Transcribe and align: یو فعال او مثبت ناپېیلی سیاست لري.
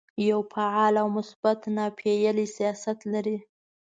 یو 0.29 0.39
فعال 0.53 0.93
او 1.01 1.07
مثبت 1.17 1.59
ناپېیلی 1.75 2.45
سیاست 2.55 2.99
لري. 3.13 3.37